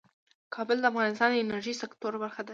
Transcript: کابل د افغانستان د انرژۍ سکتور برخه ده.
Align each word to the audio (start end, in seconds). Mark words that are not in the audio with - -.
کابل 0.55 0.77
د 0.81 0.85
افغانستان 0.91 1.29
د 1.31 1.35
انرژۍ 1.43 1.73
سکتور 1.81 2.13
برخه 2.23 2.41
ده. 2.45 2.49